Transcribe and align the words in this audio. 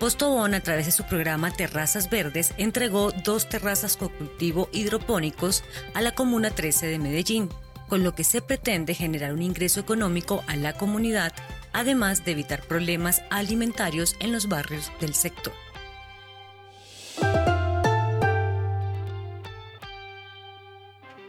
Postobón, 0.00 0.54
a 0.54 0.60
través 0.60 0.86
de 0.86 0.92
su 0.92 1.04
programa 1.04 1.50
Terrazas 1.50 2.08
Verdes, 2.08 2.54
entregó 2.56 3.12
dos 3.12 3.50
terrazas 3.50 3.98
con 3.98 4.08
cultivo 4.08 4.70
hidropónicos 4.72 5.62
a 5.92 6.00
la 6.00 6.12
Comuna 6.12 6.50
13 6.50 6.86
de 6.86 6.98
Medellín, 6.98 7.50
con 7.86 8.02
lo 8.02 8.14
que 8.14 8.24
se 8.24 8.40
pretende 8.40 8.94
generar 8.94 9.34
un 9.34 9.42
ingreso 9.42 9.78
económico 9.78 10.42
a 10.46 10.56
la 10.56 10.72
comunidad, 10.72 11.34
además 11.74 12.24
de 12.24 12.32
evitar 12.32 12.62
problemas 12.62 13.20
alimentarios 13.28 14.16
en 14.20 14.32
los 14.32 14.48
barrios 14.48 14.90
del 15.00 15.12
sector. 15.12 15.52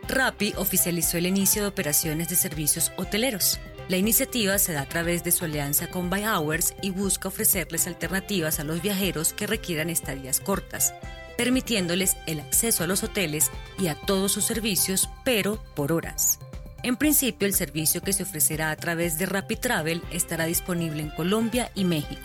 Rappi 0.07 0.53
oficializó 0.55 1.17
el 1.17 1.25
inicio 1.25 1.61
de 1.61 1.67
operaciones 1.67 2.29
de 2.29 2.37
servicios 2.37 2.93
hoteleros. 2.95 3.59
La 3.89 3.97
iniciativa 3.97 4.57
se 4.57 4.73
da 4.73 4.81
a 4.81 4.89
través 4.89 5.23
de 5.23 5.31
su 5.31 5.43
alianza 5.43 5.87
con 5.87 6.09
By 6.09 6.25
Hours 6.25 6.75
y 6.81 6.91
busca 6.91 7.27
ofrecerles 7.27 7.87
alternativas 7.87 8.59
a 8.59 8.63
los 8.63 8.81
viajeros 8.81 9.33
que 9.33 9.47
requieran 9.47 9.89
estadías 9.89 10.39
cortas, 10.39 10.93
permitiéndoles 11.37 12.15
el 12.25 12.39
acceso 12.39 12.83
a 12.83 12.87
los 12.87 13.03
hoteles 13.03 13.51
y 13.77 13.87
a 13.87 13.95
todos 13.95 14.31
sus 14.31 14.45
servicios, 14.45 15.09
pero 15.25 15.61
por 15.75 15.91
horas. 15.91 16.39
En 16.83 16.95
principio, 16.95 17.47
el 17.47 17.53
servicio 17.53 18.01
que 18.01 18.13
se 18.13 18.23
ofrecerá 18.23 18.71
a 18.71 18.75
través 18.75 19.19
de 19.19 19.25
Rappi 19.25 19.55
Travel 19.55 20.01
estará 20.11 20.45
disponible 20.45 21.01
en 21.01 21.09
Colombia 21.09 21.71
y 21.75 21.83
México, 21.83 22.21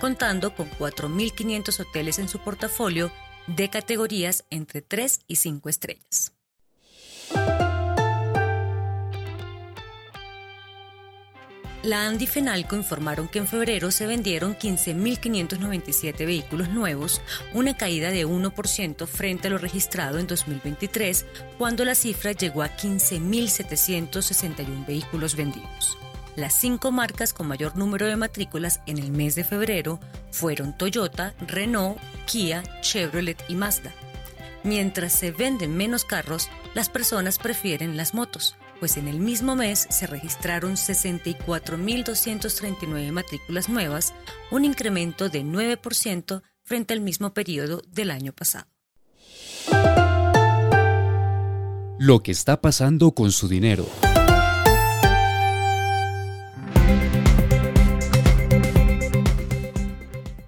contando 0.00 0.54
con 0.54 0.70
4.500 0.70 1.80
hoteles 1.80 2.18
en 2.18 2.28
su 2.28 2.38
portafolio 2.38 3.10
de 3.46 3.68
categorías 3.68 4.44
entre 4.48 4.80
3 4.80 5.20
y 5.26 5.36
5 5.36 5.68
estrellas. 5.68 6.32
La 11.82 12.06
Andi 12.06 12.26
Fenalco 12.26 12.76
informaron 12.76 13.26
que 13.26 13.38
en 13.38 13.46
febrero 13.46 13.90
se 13.90 14.06
vendieron 14.06 14.54
15.597 14.54 16.26
vehículos 16.26 16.68
nuevos, 16.68 17.22
una 17.54 17.74
caída 17.74 18.10
de 18.10 18.26
1% 18.26 19.06
frente 19.06 19.48
a 19.48 19.50
lo 19.50 19.56
registrado 19.56 20.18
en 20.18 20.26
2023, 20.26 21.24
cuando 21.56 21.86
la 21.86 21.94
cifra 21.94 22.32
llegó 22.32 22.62
a 22.62 22.76
15.761 22.76 24.86
vehículos 24.86 25.36
vendidos. 25.36 25.96
Las 26.36 26.52
cinco 26.52 26.90
marcas 26.90 27.32
con 27.32 27.48
mayor 27.48 27.78
número 27.78 28.06
de 28.06 28.16
matrículas 28.16 28.82
en 28.86 28.98
el 28.98 29.10
mes 29.10 29.34
de 29.34 29.44
febrero 29.44 29.98
fueron 30.30 30.76
Toyota, 30.76 31.32
Renault, 31.46 31.98
Kia, 32.26 32.62
Chevrolet 32.82 33.42
y 33.48 33.54
Mazda. 33.54 33.94
Mientras 34.64 35.14
se 35.14 35.30
venden 35.30 35.78
menos 35.78 36.04
carros, 36.04 36.50
las 36.74 36.90
personas 36.90 37.38
prefieren 37.38 37.96
las 37.96 38.12
motos 38.12 38.58
pues 38.80 38.96
en 38.96 39.06
el 39.06 39.20
mismo 39.20 39.54
mes 39.54 39.86
se 39.90 40.08
registraron 40.08 40.72
64.239 40.72 43.12
matrículas 43.12 43.68
nuevas, 43.68 44.12
un 44.50 44.64
incremento 44.64 45.28
de 45.28 45.44
9% 45.44 46.42
frente 46.62 46.94
al 46.94 47.00
mismo 47.00 47.34
periodo 47.34 47.82
del 47.88 48.10
año 48.10 48.32
pasado. 48.32 48.66
Lo 51.98 52.22
que 52.22 52.32
está 52.32 52.62
pasando 52.62 53.12
con 53.12 53.30
su 53.30 53.46
dinero. 53.46 53.86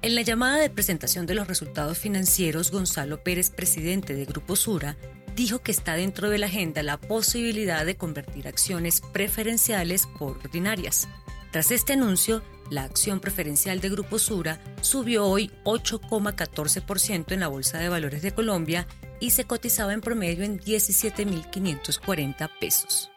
En 0.01 0.15
la 0.17 0.23
llamada 0.23 0.57
de 0.57 0.71
presentación 0.71 1.27
de 1.27 1.35
los 1.35 1.47
resultados 1.47 1.99
financieros, 1.99 2.71
Gonzalo 2.71 3.23
Pérez, 3.23 3.51
presidente 3.51 4.15
de 4.15 4.25
Grupo 4.25 4.57
Sura, 4.57 4.97
dijo 5.35 5.61
que 5.61 5.73
está 5.73 5.95
dentro 5.95 6.31
de 6.31 6.39
la 6.39 6.47
agenda 6.47 6.83
la 6.83 7.01
posibilidad 7.01 7.85
de 7.87 7.97
convertir 7.97 8.49
acciones 8.49 9.01
preferenciales 9.01 10.07
por 10.19 10.39
ordinarias. 10.39 11.09
Tras 11.51 11.71
este 11.71 11.93
anuncio, 11.95 12.43
la 12.71 12.85
acción 12.85 13.21
preferencial 13.21 13.81
de 13.81 13.91
Grupo 13.91 14.19
Sura 14.19 14.59
subió 14.81 15.27
hoy 15.27 15.51
8,14% 15.65 17.33
en 17.33 17.41
la 17.41 17.49
Bolsa 17.49 17.79
de 17.79 17.89
Valores 17.91 18.23
de 18.23 18.33
Colombia 18.33 18.87
y 19.21 19.31
se 19.31 19.45
cotizaba 19.45 19.93
en 19.93 20.01
promedio 20.01 20.45
en 20.45 20.59
17.540 20.59 22.51
pesos. 22.59 23.11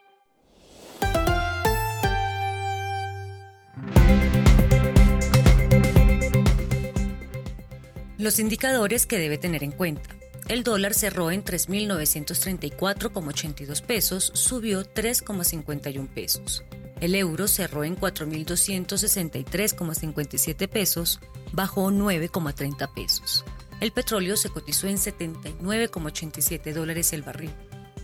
Los 8.18 8.40
indicadores 8.40 9.06
que 9.06 9.20
debe 9.20 9.38
tener 9.38 9.64
en 9.64 9.72
cuenta. 9.72 10.15
El 10.48 10.64
dólar 10.64 10.94
cerró 10.94 11.32
en 11.32 11.44
3.934,82 11.44 13.82
pesos, 13.82 14.32
subió 14.36 14.84
3,51 14.84 16.08
pesos. 16.08 16.64
El 17.02 17.16
euro 17.16 17.48
cerró 17.48 17.84
en 17.84 17.98
4.263,57 17.98 20.70
pesos, 20.70 21.20
bajó 21.52 21.90
9,30 21.90 22.94
pesos. 22.94 23.44
El 23.82 23.92
petróleo 23.92 24.38
se 24.38 24.50
cotizó 24.50 24.86
en 24.88 24.98
79,87 24.98 26.74
dólares 26.74 27.12
el 27.14 27.24
barril. 27.24 27.50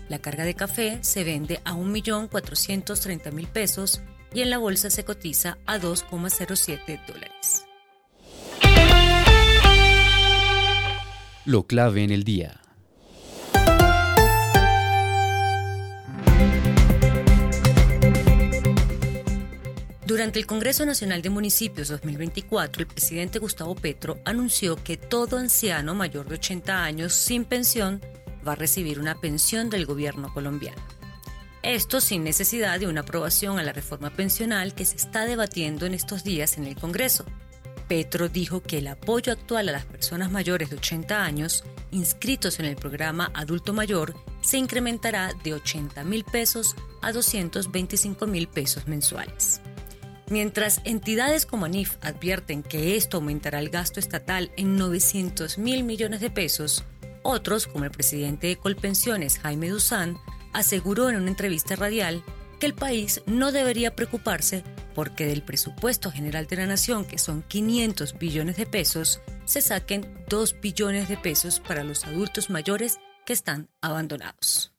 La 0.08 0.18
carga 0.18 0.42
de 0.44 0.54
café 0.54 0.98
se 1.02 1.22
vende 1.22 1.60
a 1.64 1.74
1.430.000 1.74 3.46
pesos 3.46 4.00
y 4.34 4.40
en 4.40 4.50
la 4.50 4.58
bolsa 4.58 4.90
se 4.90 5.04
cotiza 5.04 5.58
a 5.64 5.78
2,07 5.78 7.06
dólares. 7.06 7.66
Lo 11.44 11.66
clave 11.66 12.04
en 12.04 12.12
el 12.12 12.22
día. 12.22 12.60
Durante 20.06 20.38
el 20.38 20.46
Congreso 20.46 20.86
Nacional 20.86 21.20
de 21.20 21.30
Municipios 21.30 21.88
2024, 21.88 22.82
el 22.82 22.86
presidente 22.86 23.40
Gustavo 23.40 23.74
Petro 23.74 24.20
anunció 24.24 24.76
que 24.76 24.96
todo 24.96 25.36
anciano 25.36 25.96
mayor 25.96 26.28
de 26.28 26.36
80 26.36 26.84
años 26.84 27.12
sin 27.12 27.44
pensión 27.44 28.00
va 28.46 28.52
a 28.52 28.56
recibir 28.56 29.00
una 29.00 29.20
pensión 29.20 29.68
del 29.68 29.84
gobierno 29.84 30.32
colombiano. 30.32 30.80
Esto 31.64 32.00
sin 32.00 32.22
necesidad 32.22 32.78
de 32.78 32.86
una 32.86 33.00
aprobación 33.00 33.58
a 33.58 33.64
la 33.64 33.72
reforma 33.72 34.10
pensional 34.10 34.74
que 34.74 34.84
se 34.84 34.94
está 34.94 35.24
debatiendo 35.24 35.86
en 35.86 35.94
estos 35.94 36.22
días 36.22 36.56
en 36.56 36.66
el 36.66 36.76
Congreso. 36.76 37.24
Petro 37.92 38.30
dijo 38.30 38.62
que 38.62 38.78
el 38.78 38.86
apoyo 38.86 39.34
actual 39.34 39.68
a 39.68 39.72
las 39.72 39.84
personas 39.84 40.30
mayores 40.30 40.70
de 40.70 40.76
80 40.76 41.22
años 41.22 41.62
inscritos 41.90 42.58
en 42.58 42.64
el 42.64 42.74
programa 42.74 43.30
Adulto 43.34 43.74
Mayor 43.74 44.14
se 44.40 44.56
incrementará 44.56 45.34
de 45.44 45.52
80 45.52 46.02
mil 46.04 46.24
pesos 46.24 46.74
a 47.02 47.12
225 47.12 48.26
mil 48.26 48.48
pesos 48.48 48.88
mensuales. 48.88 49.60
Mientras 50.30 50.80
entidades 50.84 51.44
como 51.44 51.66
ANIF 51.66 51.98
advierten 52.00 52.62
que 52.62 52.96
esto 52.96 53.18
aumentará 53.18 53.58
el 53.58 53.68
gasto 53.68 54.00
estatal 54.00 54.52
en 54.56 54.76
900 54.76 55.58
mil 55.58 55.84
millones 55.84 56.22
de 56.22 56.30
pesos, 56.30 56.84
otros, 57.22 57.66
como 57.66 57.84
el 57.84 57.90
presidente 57.90 58.46
de 58.46 58.56
Colpensiones, 58.56 59.38
Jaime 59.38 59.68
Duzán, 59.68 60.16
aseguró 60.54 61.10
en 61.10 61.16
una 61.16 61.28
entrevista 61.28 61.76
radial 61.76 62.24
que 62.58 62.64
el 62.64 62.74
país 62.74 63.20
no 63.26 63.52
debería 63.52 63.94
preocuparse 63.94 64.64
porque 64.94 65.26
del 65.26 65.42
presupuesto 65.42 66.10
general 66.10 66.46
de 66.46 66.56
la 66.56 66.66
nación, 66.66 67.04
que 67.04 67.18
son 67.18 67.42
500 67.42 68.18
billones 68.18 68.56
de 68.56 68.66
pesos, 68.66 69.20
se 69.44 69.60
saquen 69.60 70.06
2 70.28 70.60
billones 70.60 71.08
de 71.08 71.16
pesos 71.16 71.60
para 71.60 71.84
los 71.84 72.04
adultos 72.04 72.50
mayores 72.50 72.98
que 73.24 73.32
están 73.32 73.68
abandonados. 73.80 74.72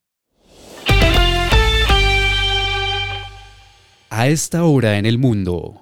A 4.09 4.27
esta 4.27 4.63
hora 4.63 4.97
en 4.97 5.05
el 5.05 5.17
mundo. 5.17 5.81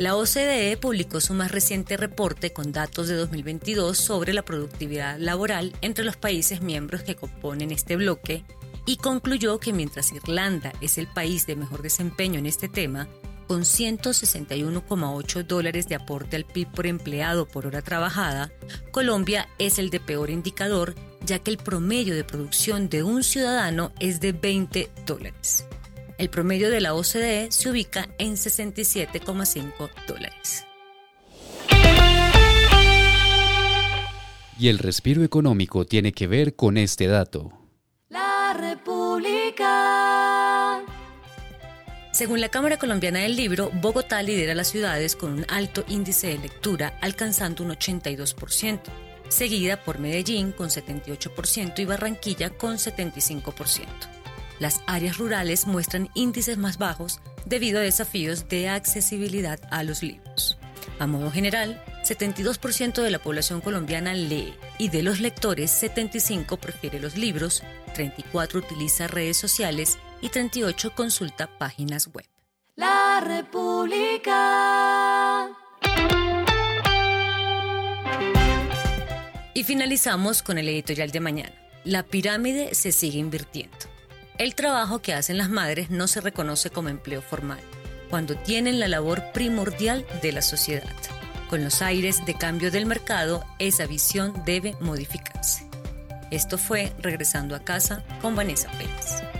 La 0.00 0.16
OCDE 0.16 0.78
publicó 0.78 1.20
su 1.20 1.34
más 1.34 1.50
reciente 1.50 1.98
reporte 1.98 2.54
con 2.54 2.72
datos 2.72 3.06
de 3.08 3.16
2022 3.16 3.98
sobre 3.98 4.32
la 4.32 4.42
productividad 4.42 5.18
laboral 5.18 5.74
entre 5.82 6.06
los 6.06 6.16
países 6.16 6.62
miembros 6.62 7.02
que 7.02 7.16
componen 7.16 7.70
este 7.70 7.96
bloque 7.96 8.44
y 8.90 8.96
concluyó 8.96 9.60
que 9.60 9.72
mientras 9.72 10.10
Irlanda 10.10 10.72
es 10.80 10.98
el 10.98 11.06
país 11.06 11.46
de 11.46 11.54
mejor 11.54 11.80
desempeño 11.80 12.40
en 12.40 12.46
este 12.46 12.68
tema, 12.68 13.06
con 13.46 13.60
161,8 13.60 15.46
dólares 15.46 15.86
de 15.86 15.94
aporte 15.94 16.34
al 16.34 16.44
PIB 16.44 16.72
por 16.72 16.88
empleado 16.88 17.46
por 17.46 17.68
hora 17.68 17.82
trabajada, 17.82 18.50
Colombia 18.90 19.48
es 19.60 19.78
el 19.78 19.90
de 19.90 20.00
peor 20.00 20.28
indicador, 20.28 20.96
ya 21.24 21.38
que 21.38 21.52
el 21.52 21.58
promedio 21.58 22.16
de 22.16 22.24
producción 22.24 22.88
de 22.88 23.04
un 23.04 23.22
ciudadano 23.22 23.92
es 24.00 24.18
de 24.18 24.32
20 24.32 24.90
dólares. 25.06 25.66
El 26.18 26.28
promedio 26.28 26.68
de 26.68 26.80
la 26.80 26.94
OCDE 26.94 27.52
se 27.52 27.70
ubica 27.70 28.08
en 28.18 28.32
67,5 28.32 29.88
dólares. 30.08 30.64
Y 34.58 34.66
el 34.66 34.78
respiro 34.78 35.22
económico 35.22 35.86
tiene 35.86 36.10
que 36.10 36.26
ver 36.26 36.56
con 36.56 36.76
este 36.76 37.06
dato. 37.06 37.59
Según 42.20 42.42
la 42.42 42.50
Cámara 42.50 42.76
Colombiana 42.76 43.20
del 43.20 43.34
Libro, 43.34 43.70
Bogotá 43.72 44.22
lidera 44.22 44.54
las 44.54 44.68
ciudades 44.68 45.16
con 45.16 45.32
un 45.32 45.46
alto 45.48 45.86
índice 45.88 46.26
de 46.26 46.36
lectura, 46.36 46.98
alcanzando 47.00 47.64
un 47.64 47.70
82%, 47.70 48.78
seguida 49.30 49.82
por 49.82 49.98
Medellín 49.98 50.52
con 50.52 50.68
78% 50.68 51.78
y 51.78 51.86
Barranquilla 51.86 52.50
con 52.50 52.76
75%. 52.76 53.86
Las 54.58 54.82
áreas 54.86 55.16
rurales 55.16 55.66
muestran 55.66 56.10
índices 56.12 56.58
más 56.58 56.76
bajos 56.76 57.20
debido 57.46 57.78
a 57.78 57.84
desafíos 57.84 58.50
de 58.50 58.68
accesibilidad 58.68 59.58
a 59.70 59.82
los 59.82 60.02
libros. 60.02 60.58
A 60.98 61.06
modo 61.06 61.30
general, 61.30 61.82
72% 62.04 63.00
de 63.00 63.10
la 63.10 63.18
población 63.18 63.62
colombiana 63.62 64.12
lee 64.12 64.52
y 64.76 64.90
de 64.90 65.02
los 65.02 65.20
lectores 65.20 65.70
75 65.70 66.58
prefiere 66.58 67.00
los 67.00 67.16
libros, 67.16 67.62
34 67.94 68.58
utiliza 68.58 69.06
redes 69.06 69.38
sociales 69.38 69.96
y 70.20 70.28
38 70.28 70.94
consulta 70.94 71.58
páginas 71.58 72.08
web. 72.12 72.26
La 72.76 73.20
República. 73.20 74.30
Y 79.54 79.64
finalizamos 79.64 80.42
con 80.42 80.58
el 80.58 80.68
editorial 80.68 81.10
de 81.10 81.20
mañana. 81.20 81.52
La 81.84 82.02
pirámide 82.02 82.74
se 82.74 82.92
sigue 82.92 83.18
invirtiendo. 83.18 83.76
El 84.38 84.54
trabajo 84.54 85.00
que 85.00 85.12
hacen 85.12 85.36
las 85.36 85.50
madres 85.50 85.90
no 85.90 86.06
se 86.06 86.20
reconoce 86.20 86.70
como 86.70 86.88
empleo 86.88 87.20
formal, 87.20 87.60
cuando 88.08 88.36
tienen 88.36 88.80
la 88.80 88.88
labor 88.88 89.32
primordial 89.32 90.06
de 90.22 90.32
la 90.32 90.40
sociedad. 90.40 90.88
Con 91.50 91.64
los 91.64 91.82
aires 91.82 92.24
de 92.24 92.34
cambio 92.34 92.70
del 92.70 92.86
mercado, 92.86 93.44
esa 93.58 93.86
visión 93.86 94.42
debe 94.46 94.76
modificarse. 94.80 95.68
Esto 96.30 96.58
fue 96.58 96.92
Regresando 97.00 97.54
a 97.56 97.64
casa 97.64 98.04
con 98.22 98.36
Vanessa 98.36 98.70
Pérez. 98.70 99.39